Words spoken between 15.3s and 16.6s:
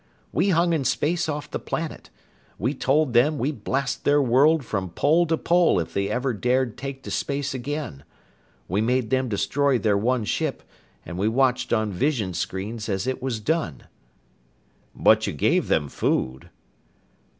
gave them food?"